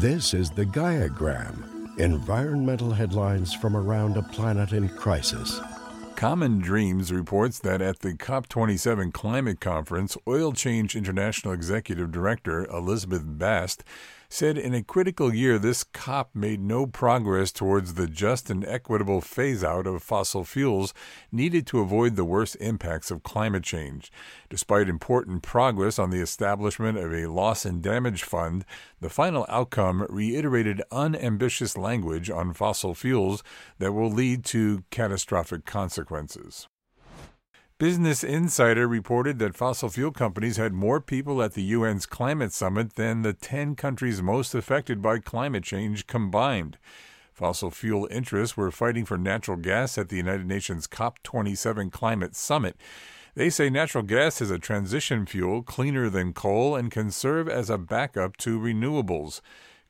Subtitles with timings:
[0.00, 5.60] This is the Gaiagram environmental headlines from around a planet in crisis.
[6.14, 13.24] Common Dreams reports that at the COP27 climate conference, Oil Change International Executive Director Elizabeth
[13.24, 13.82] Bast
[14.30, 19.20] said in a critical year this COP made no progress towards the just and equitable
[19.20, 20.92] phase out of fossil fuels
[21.32, 24.12] needed to avoid the worst impacts of climate change.
[24.50, 28.64] Despite important progress on the establishment of a loss and damage fund,
[29.00, 33.42] the final outcome reiterated unambitious language on fossil fuels
[33.78, 36.68] that will lead to catastrophic consequences.
[37.78, 42.96] Business Insider reported that fossil fuel companies had more people at the UN's climate summit
[42.96, 46.76] than the 10 countries most affected by climate change combined.
[47.32, 52.76] Fossil fuel interests were fighting for natural gas at the United Nations COP27 climate summit.
[53.36, 57.70] They say natural gas is a transition fuel cleaner than coal and can serve as
[57.70, 59.40] a backup to renewables.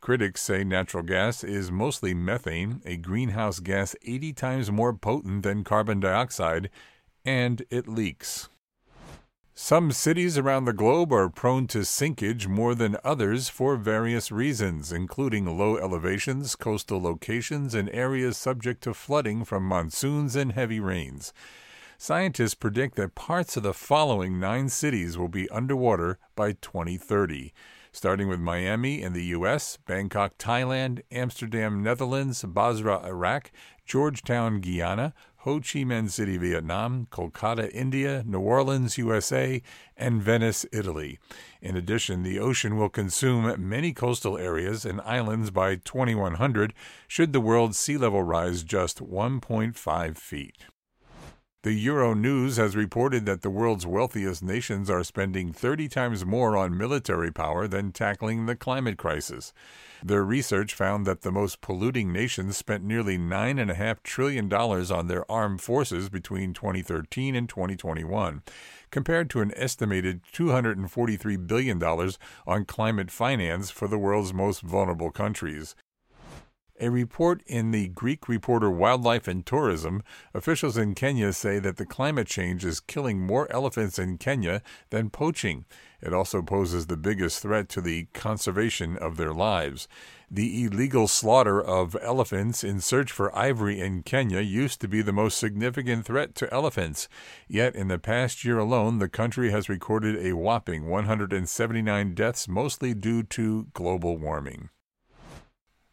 [0.03, 5.65] Critics say natural gas is mostly methane, a greenhouse gas 80 times more potent than
[5.65, 6.69] carbon dioxide
[7.29, 8.49] and it leaks.
[9.53, 14.93] Some cities around the globe are prone to sinkage more than others for various reasons,
[14.93, 21.35] including low elevations, coastal locations, and areas subject to flooding from monsoons and heavy rains.
[21.99, 27.53] Scientists predict that parts of the following nine cities will be underwater by 2030
[27.93, 33.51] starting with Miami in the U.S., Bangkok, Thailand, Amsterdam, Netherlands, Basra, Iraq,
[33.85, 39.63] Georgetown, Guyana, Ho Chi Minh City, Vietnam, Kolkata, India, New Orleans, USA,
[39.97, 41.21] and Venice, Italy.
[41.63, 46.75] In addition, the ocean will consume many coastal areas and islands by 2100
[47.07, 50.65] should the world's sea level rise just 1.5 feet.
[51.65, 56.57] The Euro News has reported that the world's wealthiest nations are spending 30 times more
[56.57, 59.53] on military power than tackling the climate crisis.
[60.01, 65.61] Their research found that the most polluting nations spent nearly $9.5 trillion on their armed
[65.61, 68.45] forces between 2013 and 2021,
[68.93, 75.75] compared to an estimated $243 billion on climate finance for the world's most vulnerable countries.
[76.81, 80.01] A report in the Greek reporter Wildlife and Tourism,
[80.33, 85.11] officials in Kenya say that the climate change is killing more elephants in Kenya than
[85.11, 85.65] poaching.
[86.01, 89.89] It also poses the biggest threat to the conservation of their lives.
[90.31, 95.13] The illegal slaughter of elephants in search for ivory in Kenya used to be the
[95.13, 97.09] most significant threat to elephants.
[97.49, 102.95] Yet, in the past year alone, the country has recorded a whopping 179 deaths, mostly
[102.95, 104.69] due to global warming.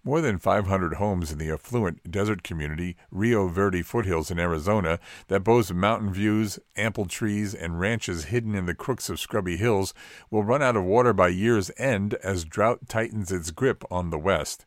[0.07, 4.99] More than 500 homes in the affluent desert community Rio Verde foothills in Arizona
[5.29, 9.95] that boast mountain views, ample trees, and ranches hidden in the crooks of scrubby hills
[10.29, 14.19] will run out of water by year's end as drought tightens its grip on the
[14.19, 14.63] West.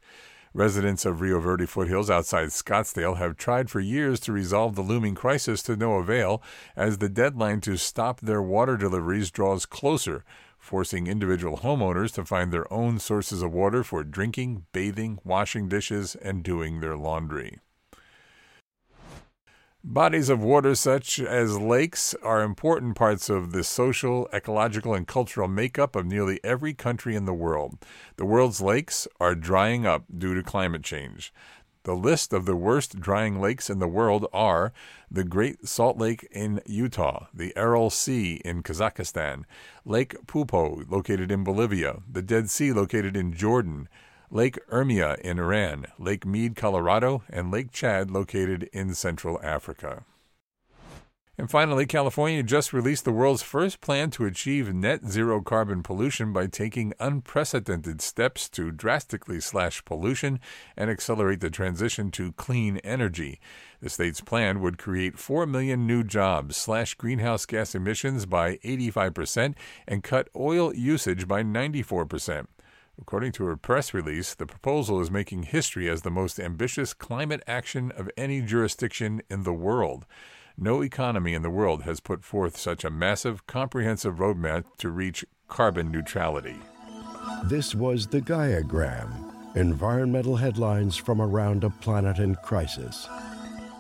[0.53, 5.15] Residents of Rio Verde foothills outside Scottsdale have tried for years to resolve the looming
[5.15, 6.43] crisis to no avail
[6.75, 10.25] as the deadline to stop their water deliveries draws closer
[10.59, 16.15] forcing individual homeowners to find their own sources of water for drinking, bathing, washing dishes,
[16.17, 17.59] and doing their laundry.
[19.85, 25.47] Bodies of water, such as lakes, are important parts of the social, ecological, and cultural
[25.47, 27.79] makeup of nearly every country in the world.
[28.17, 31.33] The world's lakes are drying up due to climate change.
[31.89, 34.75] The list of the worst drying lakes in the world are
[35.11, 39.45] the Great Salt Lake in Utah, the Aral Sea in Kazakhstan,
[39.87, 43.89] Lake Poopó, located in Bolivia, the Dead Sea located in Jordan,
[44.31, 50.05] Lake Urmia in Iran, Lake Mead, Colorado, and Lake Chad located in Central Africa.
[51.41, 56.33] And finally, California just released the world's first plan to achieve net zero carbon pollution
[56.33, 60.41] by taking unprecedented steps to drastically slash pollution
[60.77, 63.39] and accelerate the transition to clean energy.
[63.81, 69.55] The state's plan would create 4 million new jobs, slash greenhouse gas emissions by 85%,
[69.87, 72.47] and cut oil usage by 94%.
[73.01, 77.45] According to a press release, the proposal is making history as the most ambitious climate
[77.47, 80.05] action of any jurisdiction in the world.
[80.61, 85.25] No economy in the world has put forth such a massive, comprehensive roadmap to reach
[85.47, 86.57] carbon neutrality.
[87.45, 89.09] This was the Gaiagram
[89.55, 93.09] environmental headlines from around a planet in crisis.